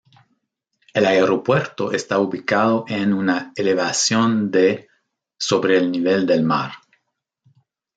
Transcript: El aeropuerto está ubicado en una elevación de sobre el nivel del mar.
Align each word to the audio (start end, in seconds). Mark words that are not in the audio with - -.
El 0.95 1.05
aeropuerto 1.05 1.91
está 1.91 2.17
ubicado 2.17 2.85
en 2.87 3.13
una 3.13 3.53
elevación 3.55 4.49
de 4.49 4.87
sobre 5.37 5.77
el 5.77 5.91
nivel 5.91 6.25
del 6.25 6.41
mar. 6.41 6.71